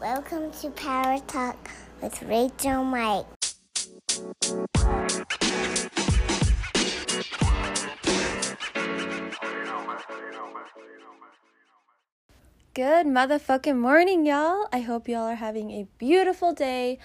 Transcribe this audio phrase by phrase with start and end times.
[0.00, 3.26] Welcome to Power Talk with Rachel Mike.
[12.72, 14.68] Good motherfucking morning, y'all.
[14.72, 16.98] I hope y'all are having a beautiful day.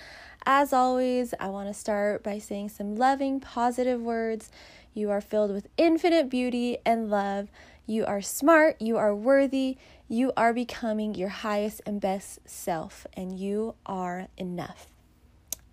[0.45, 4.49] As always, I want to start by saying some loving, positive words.
[4.93, 7.49] You are filled with infinite beauty and love.
[7.87, 9.77] You are smart, you are worthy,
[10.07, 14.87] you are becoming your highest and best self, and you are enough.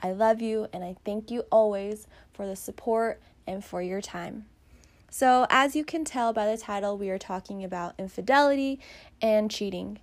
[0.00, 4.46] I love you, and I thank you always for the support and for your time.
[5.10, 8.80] So, as you can tell by the title, we are talking about infidelity
[9.20, 10.00] and cheating.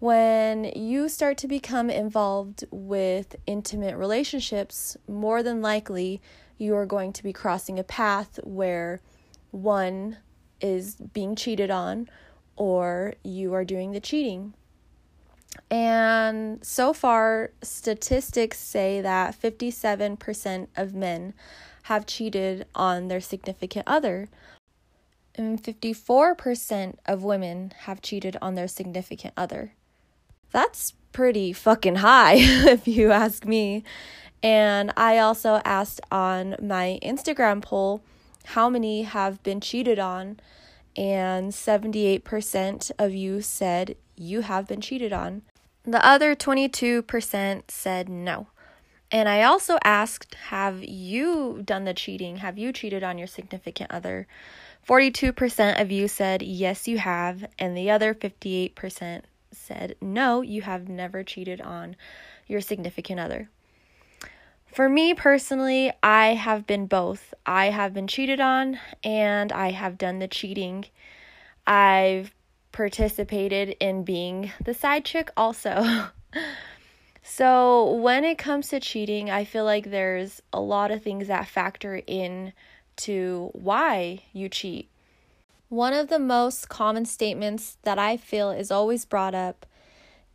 [0.00, 6.20] When you start to become involved with intimate relationships, more than likely
[6.58, 9.00] you are going to be crossing a path where
[9.52, 10.16] one
[10.60, 12.08] is being cheated on
[12.56, 14.54] or you are doing the cheating.
[15.70, 21.34] And so far, statistics say that 57% of men
[21.84, 24.28] have cheated on their significant other,
[25.34, 29.74] and 54% of women have cheated on their significant other.
[30.50, 33.84] That's pretty fucking high, if you ask me.
[34.42, 38.02] And I also asked on my Instagram poll
[38.44, 40.40] how many have been cheated on,
[40.96, 45.42] and 78% of you said you have been cheated on.
[45.84, 48.48] The other 22% said no.
[49.10, 52.38] And I also asked, Have you done the cheating?
[52.38, 54.26] Have you cheated on your significant other?
[54.88, 60.88] 42% of you said yes, you have, and the other 58% said no, you have
[60.88, 61.94] never cheated on
[62.46, 63.48] your significant other.
[64.72, 67.34] For me personally, I have been both.
[67.44, 70.86] I have been cheated on and I have done the cheating.
[71.66, 72.34] I've
[72.72, 76.06] participated in being the side chick also.
[77.22, 81.48] so, when it comes to cheating, I feel like there's a lot of things that
[81.48, 82.54] factor in
[82.96, 84.88] to why you cheat.
[85.68, 89.66] One of the most common statements that I feel is always brought up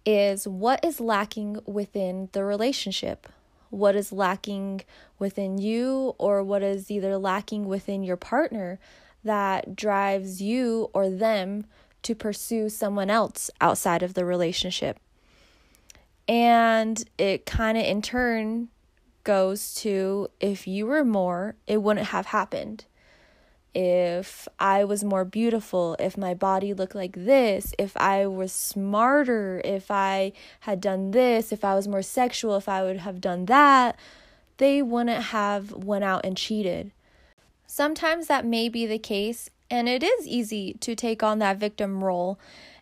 [0.05, 3.27] is what is lacking within the relationship?
[3.69, 4.81] What is lacking
[5.19, 8.79] within you, or what is either lacking within your partner
[9.23, 11.65] that drives you or them
[12.03, 14.99] to pursue someone else outside of the relationship?
[16.27, 18.69] And it kind of in turn
[19.23, 22.85] goes to if you were more, it wouldn't have happened
[23.79, 29.61] if I was more beautiful, if my body looked like this, if I was smarter,
[29.63, 33.45] if I had done this, if I was more sexual, if I would have done
[33.45, 33.95] that,
[34.57, 36.89] they wouldn't have went out and cheated.
[37.67, 42.03] Sometimes that may be the case, and it is easy to take on that victim
[42.03, 42.39] role.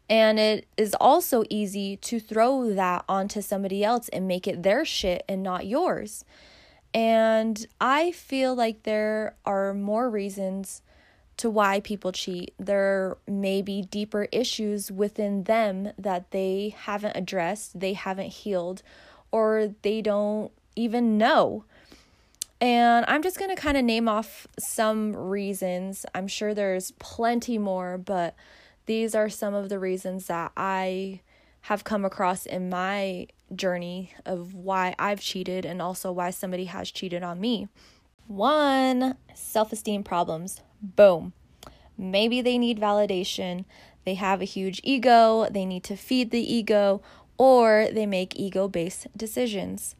[0.09, 4.85] And it is also easy to throw that onto somebody else and make it their
[4.85, 6.23] shit and not yours.
[6.93, 10.81] And I feel like there are more reasons
[11.37, 12.53] to why people cheat.
[12.57, 18.81] There may be deeper issues within them that they haven't addressed, they haven't healed,
[19.31, 21.65] or they don't even know.
[22.61, 26.05] And I'm just going to kind of name off some reasons.
[26.15, 28.35] I'm sure there's plenty more, but
[28.85, 31.21] these are some of the reasons that I
[31.61, 36.91] have come across in my journey of why I've cheated and also why somebody has
[36.91, 37.67] cheated on me.
[38.27, 40.61] One, self esteem problems.
[40.81, 41.33] Boom.
[41.97, 43.65] Maybe they need validation.
[44.03, 45.47] They have a huge ego.
[45.49, 47.01] They need to feed the ego,
[47.37, 49.95] or they make ego based decisions.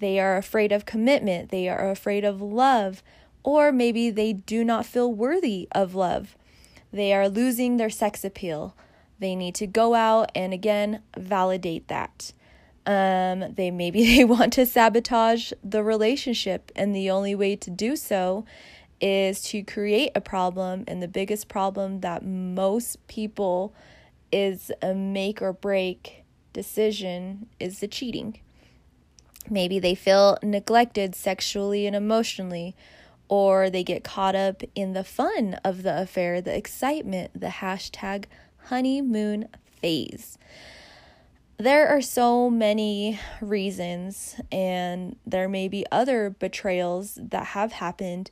[0.00, 1.50] They are afraid of commitment.
[1.50, 3.02] They are afraid of love,
[3.42, 6.36] or maybe they do not feel worthy of love.
[6.92, 8.76] They are losing their sex appeal.
[9.18, 12.32] They need to go out and again validate that.
[12.88, 17.94] Um, they maybe they want to sabotage the relationship, and the only way to do
[17.94, 18.44] so
[19.00, 20.84] is to create a problem.
[20.88, 23.74] And the biggest problem that most people
[24.32, 28.40] is a make or break decision is the cheating.
[29.50, 32.74] Maybe they feel neglected sexually and emotionally,
[33.28, 38.24] or they get caught up in the fun of the affair, the excitement, the hashtag
[38.64, 39.48] honeymoon
[39.80, 40.38] phase.
[41.60, 48.30] There are so many reasons, and there may be other betrayals that have happened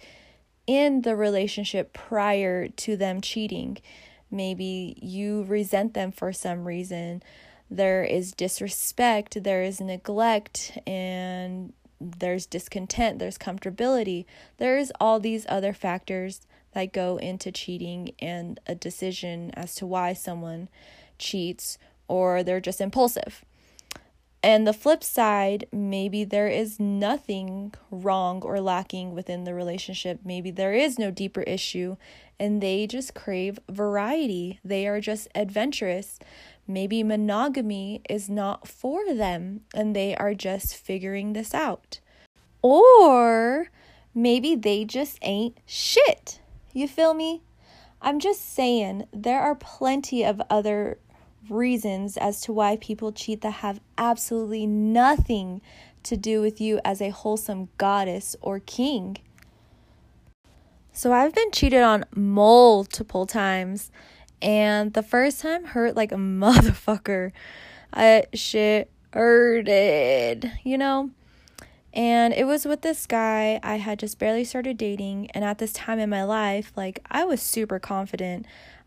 [0.68, 3.78] in the relationship prior to them cheating.
[4.30, 7.20] Maybe you resent them for some reason.
[7.68, 14.24] There is disrespect, there is neglect, and there's discontent, there's comfortability.
[14.58, 20.12] There's all these other factors that go into cheating and a decision as to why
[20.12, 20.68] someone
[21.18, 21.76] cheats
[22.08, 23.44] or they're just impulsive.
[24.42, 30.20] And the flip side, maybe there is nothing wrong or lacking within the relationship.
[30.24, 31.96] Maybe there is no deeper issue
[32.38, 34.60] and they just crave variety.
[34.64, 36.20] They are just adventurous.
[36.68, 41.98] Maybe monogamy is not for them and they are just figuring this out.
[42.62, 43.70] Or
[44.14, 46.40] maybe they just ain't shit.
[46.72, 47.42] You feel me?
[48.00, 50.98] I'm just saying, there are plenty of other
[51.50, 55.60] reasons as to why people cheat that have absolutely nothing
[56.02, 59.16] to do with you as a wholesome goddess or king.
[60.92, 63.90] So I've been cheated on multiple times,
[64.40, 67.32] and the first time hurt like a motherfucker.
[67.92, 71.10] I shit hurted, you know?
[71.92, 75.30] And it was with this guy I had just barely started dating.
[75.30, 78.44] And at this time in my life, like, I was super confident.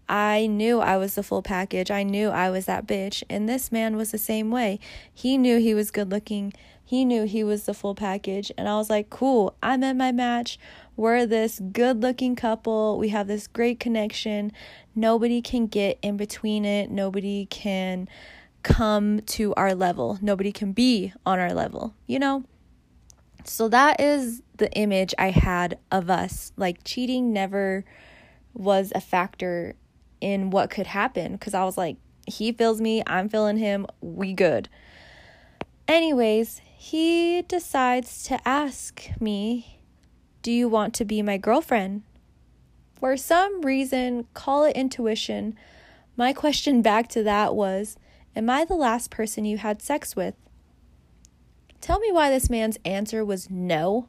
[0.09, 1.91] I knew I was the full package.
[1.91, 3.23] I knew I was that bitch.
[3.29, 4.79] And this man was the same way.
[5.13, 6.51] He knew he was good looking.
[6.83, 8.51] He knew he was the full package.
[8.57, 10.57] And I was like, cool, I'm in my match.
[10.95, 12.97] We're this good looking couple.
[12.97, 14.51] We have this great connection.
[14.95, 16.89] Nobody can get in between it.
[16.89, 18.09] Nobody can
[18.63, 20.17] come to our level.
[20.21, 22.43] Nobody can be on our level, you know?
[23.43, 26.51] So that is the image I had of us.
[26.57, 27.85] Like cheating never
[28.53, 29.75] was a factor
[30.21, 34.33] in what could happen because I was like, he feels me, I'm feeling him, we
[34.33, 34.69] good.
[35.87, 39.81] Anyways, he decides to ask me,
[40.41, 42.03] Do you want to be my girlfriend?
[42.99, 45.55] For some reason, call it intuition,
[46.15, 47.97] my question back to that was,
[48.35, 50.35] Am I the last person you had sex with?
[51.81, 54.07] Tell me why this man's answer was no.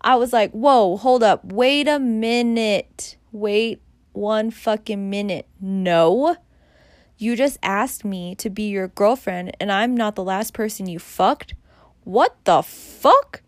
[0.00, 1.44] I was like, whoa, hold up.
[1.44, 3.16] Wait a minute.
[3.30, 3.80] Wait
[4.12, 5.46] one fucking minute.
[5.60, 6.36] No.
[7.18, 10.98] You just asked me to be your girlfriend and I'm not the last person you
[10.98, 11.54] fucked?
[12.04, 13.42] What the fuck?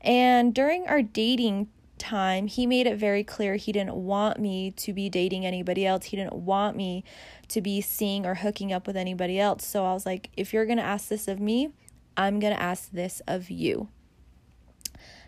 [0.00, 4.92] And during our dating time, he made it very clear he didn't want me to
[4.92, 6.06] be dating anybody else.
[6.06, 7.04] He didn't want me
[7.48, 9.66] to be seeing or hooking up with anybody else.
[9.66, 11.70] So I was like, if you're going to ask this of me,
[12.16, 13.88] I'm going to ask this of you.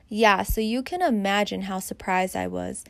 [0.09, 2.85] Yeah, so you can imagine how surprised I was.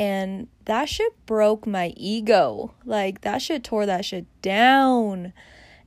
[0.00, 2.72] And that shit broke my ego.
[2.86, 5.34] Like, that shit tore that shit down.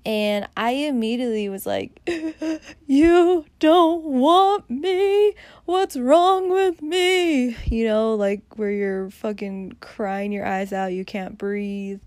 [0.06, 2.00] And I immediately was like,
[2.88, 5.34] You don't want me?
[5.66, 7.58] What's wrong with me?
[7.66, 12.00] You know, like where you're fucking crying your eyes out, you can't breathe.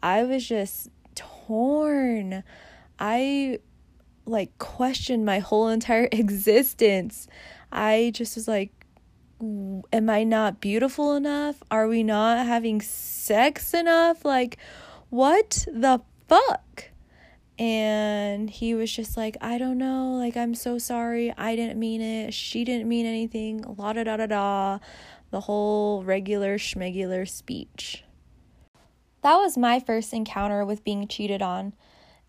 [0.00, 2.44] I was just torn.
[3.00, 3.58] I
[4.26, 7.26] like questioned my whole entire existence.
[7.72, 8.77] I just was like,
[9.40, 11.62] am I not beautiful enough?
[11.70, 14.24] Are we not having sex enough?
[14.24, 14.58] Like,
[15.10, 16.84] what the fuck?
[17.58, 20.14] And he was just like, I don't know.
[20.14, 21.32] Like, I'm so sorry.
[21.36, 22.32] I didn't mean it.
[22.32, 23.64] She didn't mean anything.
[23.76, 24.78] La da da da da.
[25.30, 28.04] The whole regular schmegular speech.
[29.22, 31.74] That was my first encounter with being cheated on.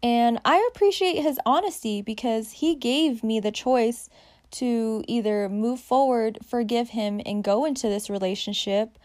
[0.02, 4.10] And I appreciate his honesty because he gave me the choice
[4.52, 8.98] to either move forward, forgive him, and go into this relationship,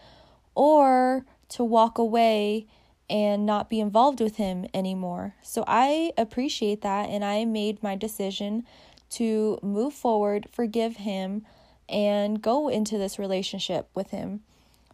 [0.54, 2.66] or to walk away
[3.10, 5.34] and not be involved with him anymore.
[5.42, 8.64] So I appreciate that, and I made my decision
[9.10, 11.44] to move forward, forgive him,
[11.88, 14.40] and go into this relationship with him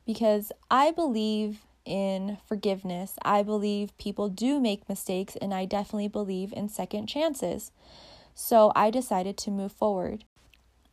[0.04, 3.14] because I believe in forgiveness.
[3.22, 7.70] I believe people do make mistakes, and I definitely believe in second chances.
[8.34, 10.24] So I decided to move forward.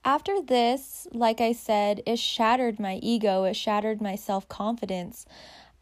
[0.03, 5.25] After this, like I said, it shattered my ego, it shattered my self confidence.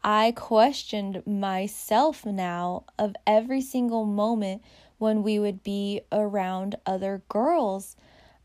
[0.02, 4.62] I questioned myself now of every single moment
[4.98, 7.96] when we would be around other girls.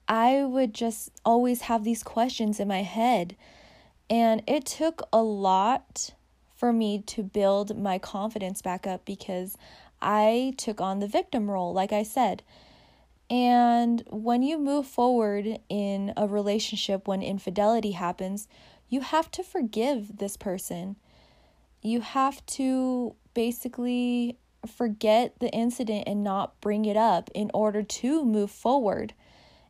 [0.08, 3.36] I would just always have these questions in my head.
[4.10, 6.12] And it took a lot
[6.58, 9.58] for me to build my confidence back up because
[10.02, 12.44] I took on the victim role, like I said.
[13.32, 18.50] And when you move forward in a relationship, when infidelity happens,
[18.90, 20.98] you have to forgive this person.
[21.82, 28.26] You have to basically forget the incident and not bring it up in order to
[28.26, 29.14] move forward.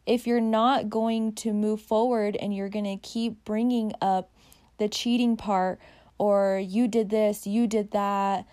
[0.08, 4.32] If you're not going to move forward and you're going to keep bringing up
[4.80, 5.80] the cheating part
[6.18, 8.48] or you did this, you did that,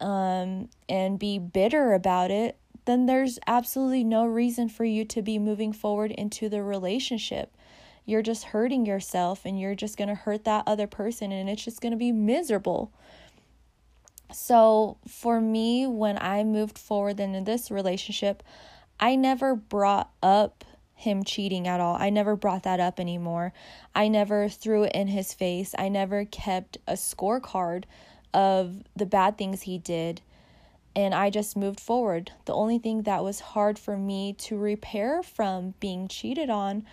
[0.00, 5.38] um, and be bitter about it, then there's absolutely no reason for you to be
[5.38, 7.56] moving forward into the relationship.
[8.04, 11.64] You're just hurting yourself and you're just going to hurt that other person and it's
[11.64, 12.92] just going to be miserable.
[14.32, 18.42] So, for me, when I moved forward into this relationship,
[18.98, 21.96] I never brought up him cheating at all.
[21.96, 23.52] I never brought that up anymore.
[23.94, 25.74] I never threw it in his face.
[25.76, 27.84] I never kept a scorecard
[28.32, 30.22] of the bad things he did.
[30.94, 32.32] And I just moved forward.
[32.44, 36.84] The only thing that was hard for me to repair from being cheated on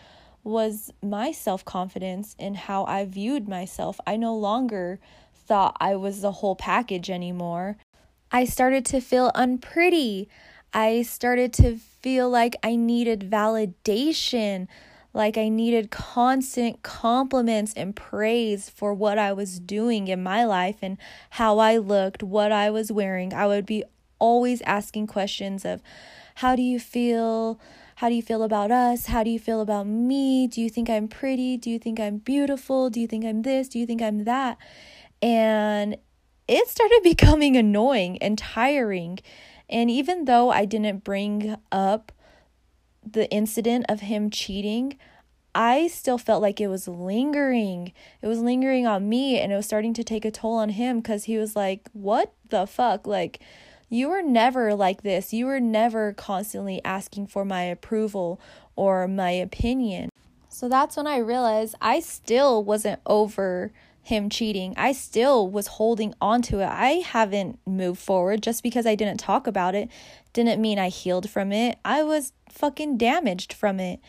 [0.44, 4.00] was my self confidence and how I viewed myself.
[4.08, 5.00] I no longer
[5.34, 7.78] thought I was the whole package anymore.
[8.32, 10.30] I started to feel unpretty.
[10.74, 14.68] I started to feel like I needed validation,
[15.14, 20.78] like I needed constant compliments and praise for what I was doing in my life
[20.82, 20.98] and
[21.32, 23.34] how I looked, what I was wearing.
[23.34, 23.84] I would be
[24.20, 25.82] always asking questions of
[26.36, 27.60] how do you feel?
[27.96, 29.08] How do you feel about us?
[29.08, 30.48] How do you feel about me?
[30.48, 31.58] Do you think I'm pretty?
[31.58, 32.90] Do you think I'm beautiful?
[32.90, 33.68] Do you think I'm this?
[33.68, 34.58] Do you think I'm that?
[35.22, 35.98] And
[36.48, 39.20] it started becoming annoying and tiring.
[39.70, 42.12] And even though I didn't bring up
[43.06, 44.98] the incident of him cheating,
[45.56, 47.94] I still felt like it was lingering.
[48.22, 51.00] It was lingering on me and it was starting to take a toll on him
[51.00, 53.08] because he was like, What the fuck?
[53.08, 53.40] Like,
[53.90, 55.34] you were never like this.
[55.34, 58.40] You were never constantly asking for my approval
[58.76, 60.10] or my opinion.
[60.50, 63.72] So that's when I realized I still wasn't over
[64.04, 64.74] him cheating.
[64.78, 66.68] I still was holding on to it.
[66.68, 69.90] I haven't moved forward just because I didn't talk about it
[70.34, 71.80] didn't mean I healed from it.
[71.84, 74.00] I was fucking damaged from it.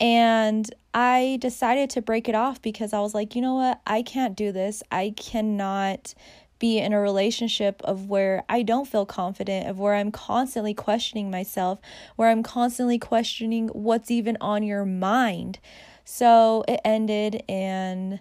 [0.00, 3.80] And I decided to break it off because I was like, you know what?
[3.86, 4.82] I can't do this.
[4.90, 6.14] I cannot
[6.58, 11.30] be in a relationship of where I don't feel confident, of where I'm constantly questioning
[11.30, 11.78] myself,
[12.16, 15.58] where I'm constantly questioning what's even on your mind.
[16.04, 18.20] So it ended and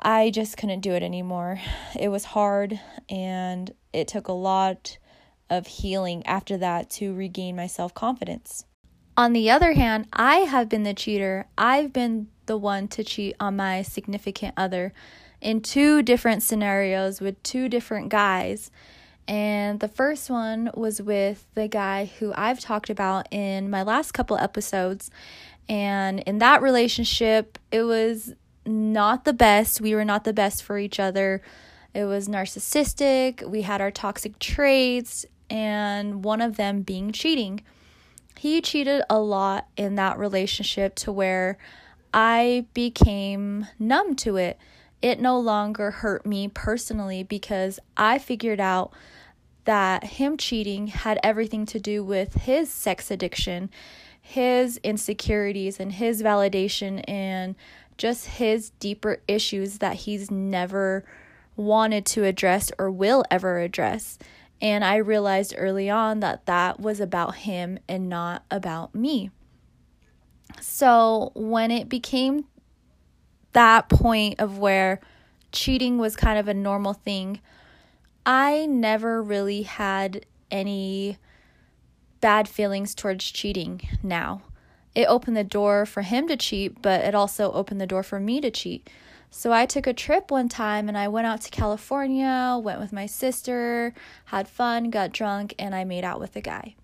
[0.00, 1.60] I just couldn't do it anymore.
[1.98, 4.98] It was hard and it took a lot
[5.52, 8.64] of healing after that to regain my self confidence.
[9.16, 11.46] On the other hand, I have been the cheater.
[11.58, 14.94] I've been the one to cheat on my significant other
[15.40, 18.70] in two different scenarios with two different guys.
[19.28, 24.12] And the first one was with the guy who I've talked about in my last
[24.12, 25.10] couple episodes.
[25.68, 29.80] And in that relationship, it was not the best.
[29.80, 31.42] We were not the best for each other.
[31.94, 33.46] It was narcissistic.
[33.48, 37.60] We had our toxic traits, and one of them being cheating.
[38.38, 41.58] He cheated a lot in that relationship to where
[42.14, 44.58] I became numb to it.
[45.02, 48.94] It no longer hurt me personally because I figured out
[49.64, 53.68] that him cheating had everything to do with his sex addiction,
[54.22, 57.56] his insecurities, and his validation, and
[57.98, 61.04] just his deeper issues that he's never
[61.56, 64.18] wanted to address or will ever address.
[64.62, 69.30] And I realized early on that that was about him and not about me.
[70.60, 72.46] So when it became
[73.52, 75.00] that point of where
[75.50, 77.40] cheating was kind of a normal thing,
[78.24, 81.18] I never really had any
[82.20, 84.42] bad feelings towards cheating now
[84.94, 88.20] it opened the door for him to cheat, but it also opened the door for
[88.20, 88.88] me to cheat.
[89.34, 92.92] So I took a trip one time and I went out to California, went with
[92.92, 93.94] my sister,
[94.26, 96.74] had fun, got drunk, and I made out with a guy.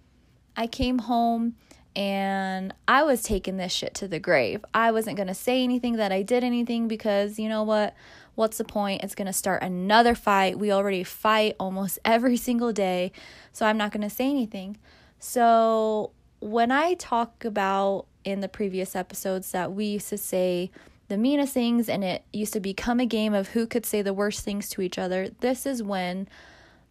[0.56, 1.56] I came home
[1.94, 4.64] and I was taking this shit to the grave.
[4.72, 7.94] I wasn't going to say anything that I did anything because you know what?
[8.34, 9.04] What's the point?
[9.04, 10.58] It's going to start another fight.
[10.58, 13.12] We already fight almost every single day,
[13.52, 14.78] so I'm not going to say anything.
[15.18, 20.70] So when I talk about in the previous episodes that we used to say
[21.08, 24.14] the meanest things and it used to become a game of who could say the
[24.14, 26.28] worst things to each other, this is when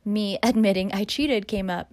[0.03, 1.91] me admitting I cheated came up.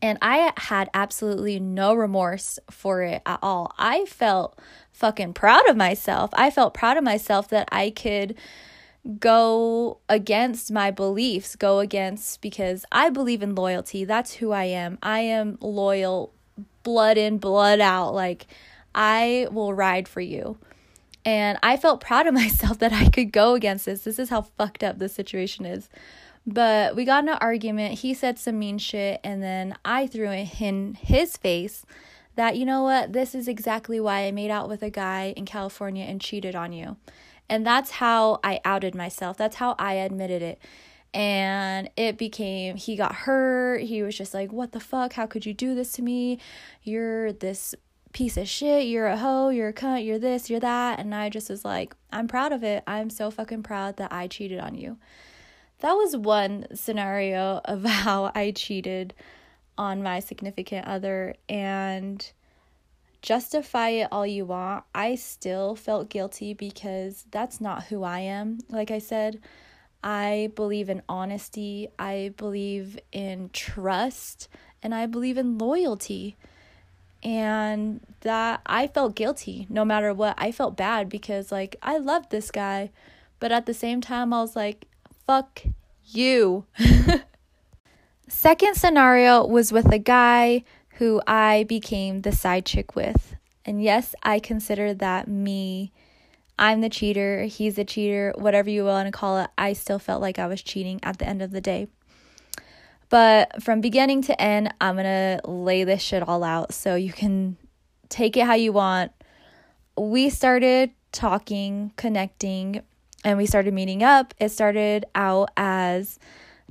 [0.00, 3.74] And I had absolutely no remorse for it at all.
[3.78, 4.58] I felt
[4.92, 6.30] fucking proud of myself.
[6.32, 8.34] I felt proud of myself that I could
[9.18, 14.06] go against my beliefs, go against because I believe in loyalty.
[14.06, 14.98] That's who I am.
[15.02, 16.32] I am loyal,
[16.82, 18.14] blood in, blood out.
[18.14, 18.46] Like,
[18.94, 20.56] I will ride for you.
[21.24, 24.02] And I felt proud of myself that I could go against this.
[24.02, 25.88] This is how fucked up this situation is.
[26.46, 28.00] But we got in an argument.
[28.00, 31.86] He said some mean shit, and then I threw it in his face
[32.36, 35.46] that, you know what, this is exactly why I made out with a guy in
[35.46, 36.96] California and cheated on you.
[37.48, 39.36] And that's how I outed myself.
[39.36, 40.58] That's how I admitted it.
[41.12, 43.82] And it became, he got hurt.
[43.82, 45.12] He was just like, What the fuck?
[45.12, 46.40] How could you do this to me?
[46.82, 47.74] You're this
[48.14, 48.86] piece of shit.
[48.86, 49.50] You're a hoe.
[49.50, 50.06] You're a cunt.
[50.06, 50.48] You're this.
[50.48, 50.98] You're that.
[50.98, 52.82] And I just was like, I'm proud of it.
[52.86, 54.96] I'm so fucking proud that I cheated on you.
[55.80, 59.12] That was one scenario of how I cheated
[59.76, 62.32] on my significant other and
[63.20, 64.84] justify it all you want.
[64.94, 68.58] I still felt guilty because that's not who I am.
[68.68, 69.40] Like I said,
[70.04, 74.48] I believe in honesty, I believe in trust,
[74.82, 76.36] and I believe in loyalty.
[77.24, 80.34] And that I felt guilty no matter what.
[80.36, 82.90] I felt bad because, like, I loved this guy,
[83.40, 84.86] but at the same time, I was like,
[85.26, 85.62] fuck
[86.04, 86.66] you.
[88.28, 90.64] Second scenario was with a guy
[90.98, 93.36] who I became the side chick with.
[93.64, 95.92] And yes, I consider that me
[96.58, 99.50] I'm the cheater, he's the cheater, whatever you want to call it.
[99.58, 101.88] I still felt like I was cheating at the end of the day.
[103.10, 107.12] But from beginning to end, I'm going to lay this shit all out so you
[107.12, 107.56] can
[108.08, 109.12] take it how you want.
[109.96, 112.82] We started talking, connecting,
[113.24, 114.34] and we started meeting up.
[114.38, 116.18] It started out as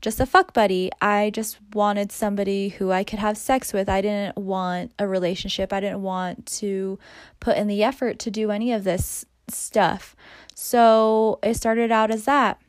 [0.02, 0.92] just a fuck buddy.
[1.02, 3.88] I just wanted somebody who I could have sex with.
[3.88, 5.72] I didn't want a relationship.
[5.72, 7.00] I didn't want to
[7.40, 10.16] put in the effort to do any of this stuff.
[10.56, 12.62] So it started out as that.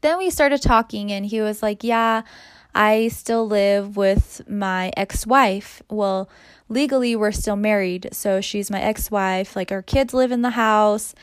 [0.00, 2.22] Then we started talking, and he was like, Yeah,
[2.74, 5.82] I still live with my ex wife.
[5.90, 6.28] Well,
[6.68, 8.08] legally, we're still married.
[8.12, 9.56] So she's my ex wife.
[9.56, 11.14] Like, our kids live in the house,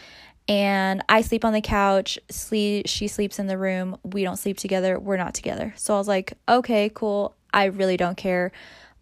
[0.47, 2.19] and I sleep on the couch.
[2.29, 3.97] Sleep, she sleeps in the room.
[4.03, 4.99] We don't sleep together.
[4.99, 5.73] We're not together.
[5.77, 7.35] So I was like, Okay, cool.
[7.53, 8.51] I really don't care.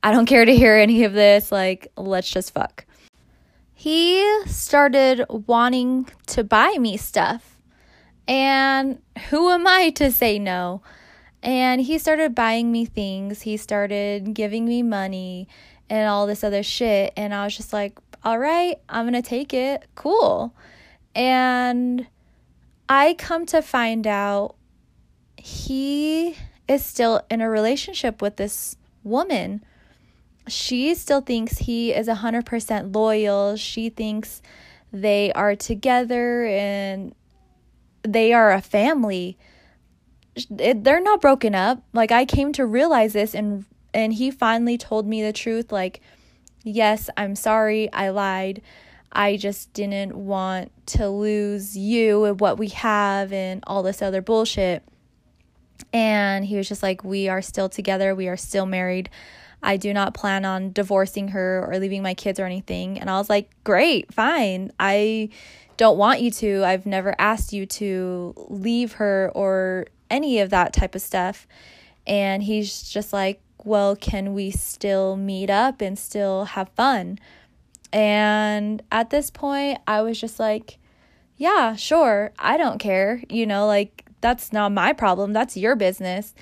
[0.03, 1.51] I don't care to hear any of this.
[1.51, 2.85] Like, let's just fuck
[3.77, 7.54] he started wanting to buy me stuff.
[8.27, 10.81] And who am I to say no?
[11.43, 13.43] And he started buying me things.
[13.43, 15.47] He started giving me money
[15.89, 17.13] and all this other shit.
[17.15, 19.85] And I was just like, all right, I'm going to take it.
[19.93, 20.53] Cool.
[21.13, 22.07] And
[22.89, 24.55] I come to find out
[25.37, 26.35] he
[26.67, 29.63] is still in a relationship with this woman
[30.47, 33.55] she still thinks he is 100% loyal.
[33.55, 34.41] She thinks
[34.91, 37.13] they are together and
[38.07, 39.37] they are a family.
[40.35, 41.83] It, they're not broken up.
[41.93, 46.01] Like I came to realize this and and he finally told me the truth like
[46.63, 47.91] yes, I'm sorry.
[47.93, 48.61] I lied.
[49.11, 54.21] I just didn't want to lose you and what we have and all this other
[54.21, 54.83] bullshit.
[55.93, 58.13] And he was just like we are still together.
[58.13, 59.09] We are still married.
[59.63, 62.99] I do not plan on divorcing her or leaving my kids or anything.
[62.99, 64.71] And I was like, great, fine.
[64.79, 65.29] I
[65.77, 66.63] don't want you to.
[66.63, 71.47] I've never asked you to leave her or any of that type of stuff.
[72.07, 77.19] And he's just like, well, can we still meet up and still have fun?
[77.91, 80.77] And at this point, I was just like,
[81.37, 82.31] yeah, sure.
[82.37, 83.23] I don't care.
[83.29, 85.33] You know, like, that's not my problem.
[85.33, 86.33] That's your business.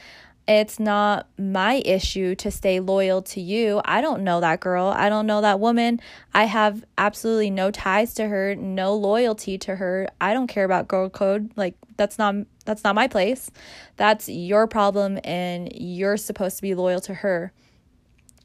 [0.46, 3.82] It's not my issue to stay loyal to you.
[3.86, 4.88] I don't know that girl.
[4.88, 6.02] I don't know that woman.
[6.34, 10.10] I have absolutely no ties to her, no loyalty to her.
[10.20, 11.52] I don't care about girl code.
[11.56, 13.52] Like that's not that's not my place.
[13.96, 17.54] That's your problem and you're supposed to be loyal to her.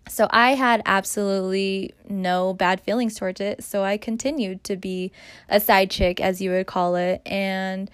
[0.08, 3.62] So I had absolutely no bad feelings towards it.
[3.62, 5.12] So I continued to be
[5.48, 7.90] a side chick as you would call it and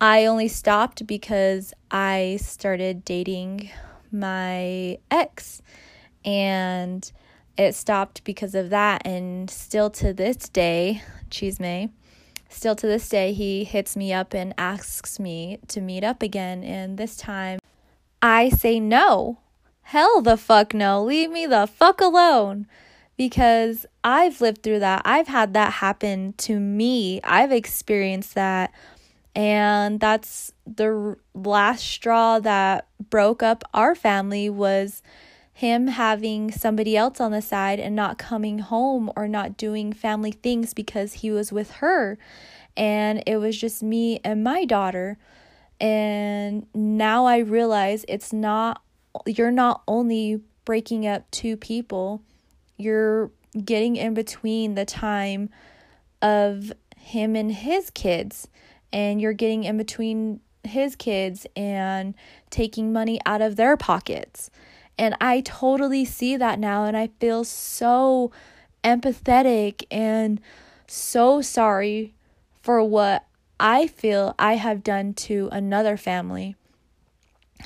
[0.00, 3.70] I only stopped because I started dating
[4.10, 5.60] my ex
[6.24, 7.10] and
[7.58, 11.90] it stopped because of that and still to this day, cheese may,
[12.48, 16.64] still to this day he hits me up and asks me to meet up again
[16.64, 17.58] and this time
[18.22, 19.38] I say no.
[19.82, 21.02] Hell the fuck no.
[21.02, 22.66] Leave me the fuck alone.
[23.16, 25.02] Because I've lived through that.
[25.04, 27.20] I've had that happen to me.
[27.22, 28.72] I've experienced that
[29.34, 35.02] and that's the last straw that broke up our family was
[35.60, 40.32] him having somebody else on the side and not coming home or not doing family
[40.32, 42.16] things because he was with her.
[42.78, 45.18] And it was just me and my daughter.
[45.78, 48.82] And now i realize it's not
[49.26, 52.22] you're not only breaking up two people
[52.76, 53.30] you're
[53.64, 55.50] getting in between the time
[56.22, 58.48] of him and his kids
[58.92, 62.14] and you're getting in between his kids and
[62.50, 64.50] taking money out of their pockets.
[64.98, 68.30] And I totally see that now, and I feel so
[68.84, 70.40] empathetic and
[70.86, 72.14] so sorry
[72.62, 73.24] for what
[73.58, 76.56] I feel I have done to another family.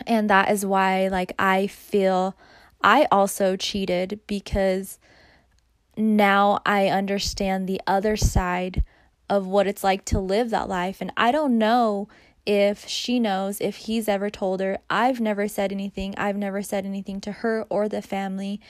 [0.06, 2.37] And that is why, like, I feel
[2.82, 4.98] I also cheated because
[5.96, 8.84] now I understand the other side
[9.28, 11.00] of what it's like to live that life.
[11.00, 12.08] And I don't know
[12.46, 14.78] if she knows, if he's ever told her.
[14.90, 16.14] I've never said anything.
[16.16, 18.60] I've never said anything to her or the family.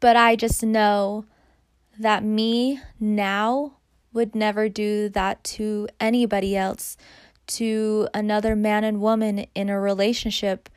[0.00, 1.24] But I just know
[1.98, 3.74] that me now
[4.12, 6.96] would never do that to anybody else,
[7.46, 10.68] to another man and woman in a relationship,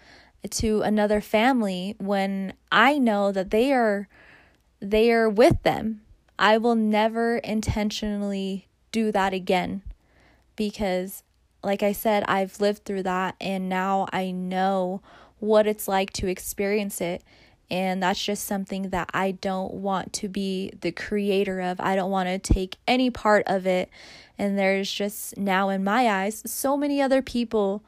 [0.50, 4.08] to another family when I know that they are
[4.80, 6.02] they are with them.
[6.39, 9.82] I will never intentionally do that again
[10.56, 11.23] because
[11.63, 15.01] like I said, I've lived through that and now I know
[15.39, 17.23] what it's like to experience it.
[17.69, 21.80] And that's just something that I don't want to be the creator of.
[21.80, 23.89] I don't want to take any part of it.
[24.38, 27.82] And there's just now, in my eyes, so many other people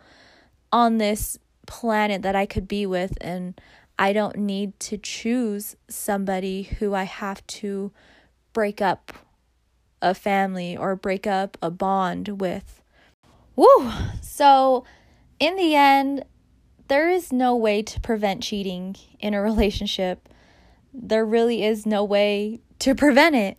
[0.71, 1.37] on this
[1.67, 3.17] planet that I could be with.
[3.19, 3.59] And
[3.99, 7.91] I don't need to choose somebody who I have to
[8.53, 9.11] break up
[10.03, 12.83] a family or break up a bond with.
[13.55, 13.91] Woo!
[14.21, 14.83] So,
[15.39, 16.25] in the end,
[16.89, 20.29] there is no way to prevent cheating in a relationship.
[20.93, 23.57] There really is no way to prevent it.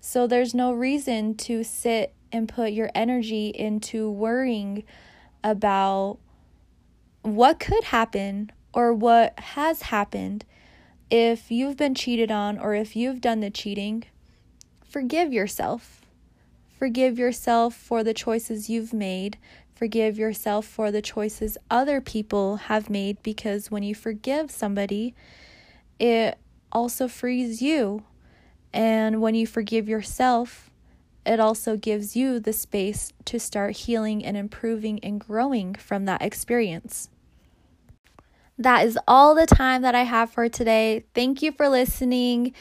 [0.00, 4.84] So, there's no reason to sit and put your energy into worrying
[5.42, 6.18] about
[7.22, 10.44] what could happen or what has happened
[11.10, 14.04] if you've been cheated on or if you've done the cheating.
[14.94, 16.02] Forgive yourself.
[16.78, 19.38] Forgive yourself for the choices you've made.
[19.74, 25.12] Forgive yourself for the choices other people have made because when you forgive somebody,
[25.98, 26.38] it
[26.70, 28.04] also frees you.
[28.72, 30.70] And when you forgive yourself,
[31.26, 36.22] it also gives you the space to start healing and improving and growing from that
[36.22, 37.10] experience.
[38.56, 41.04] That is all the time that I have for today.
[41.14, 42.54] Thank you for listening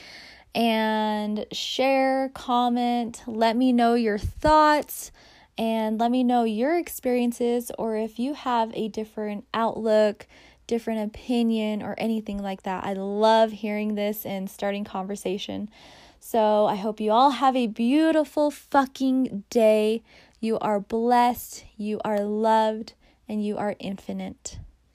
[0.56, 5.12] and share, comment, let me know your thoughts
[5.58, 10.28] and let me know your experiences or if you have a different outlook,
[10.68, 12.84] different opinion, or anything like that.
[12.84, 15.70] I love hearing this and starting conversation.
[16.20, 20.04] So I hope you all have a beautiful fucking day.
[20.40, 22.94] You are blessed, you are loved,
[23.28, 24.58] and you are infinite.